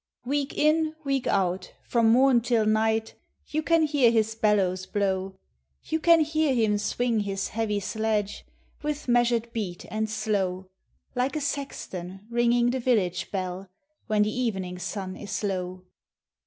Week 0.25 0.51
in, 0.57 0.95
week 1.03 1.27
out, 1.27 1.73
from 1.83 2.09
morn 2.09 2.41
till 2.41 2.65
night, 2.65 3.13
Yen 3.45 3.61
can 3.61 3.83
hear 3.83 4.09
his 4.09 4.33
bellows 4.33 4.87
blow; 4.87 5.27
Digitized 5.27 5.27
by 5.27 5.27
OooqIc 5.27 5.89
THE 5.91 5.95
HOME. 5.95 6.01
329 6.01 6.17
You 6.17 6.25
can 6.25 6.25
hear 6.25 6.55
him 6.65 6.77
swing 6.79 7.19
his 7.19 7.47
heavy 7.49 7.79
sledge, 7.79 8.45
With 8.81 9.07
measured 9.07 9.53
beat 9.53 9.85
and 9.91 10.09
slow, 10.09 10.65
Like 11.13 11.35
a 11.35 11.39
sexton 11.39 12.21
ringing 12.31 12.71
the 12.71 12.79
village 12.79 13.29
bell, 13.29 13.69
When 14.07 14.23
the 14.23 14.35
evening 14.35 14.79
sun 14.79 15.15
is 15.15 15.43
low. 15.43 15.83